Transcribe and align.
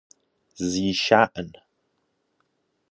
ذی 0.69 0.93
شان 0.93 1.51